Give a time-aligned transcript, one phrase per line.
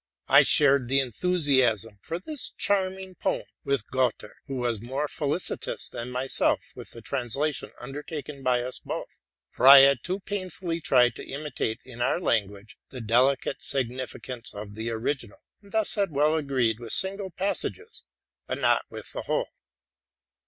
[0.27, 5.89] I shared the enthu siasm for this charming poem with Gotter, who was more felicitous
[5.89, 11.13] than myself with the translation undertaken by us both; for I had too painfully tried
[11.17, 16.09] to imitate in our lan cuage the delicate significance of the original, and thus had
[16.09, 18.01] well agreed with single passages,
[18.47, 19.49] but not with the whole.